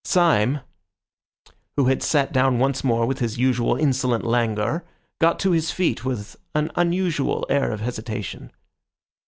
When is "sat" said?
2.01-2.33